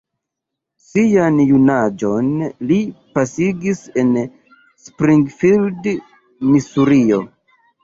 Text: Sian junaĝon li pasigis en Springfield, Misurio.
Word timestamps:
Sian 0.85 1.35
junaĝon 1.49 2.31
li 2.71 2.79
pasigis 3.19 3.83
en 4.05 4.09
Springfield, 4.89 5.93
Misurio. 6.51 7.25